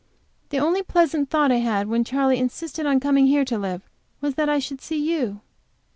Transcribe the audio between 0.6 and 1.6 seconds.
pleasant thought I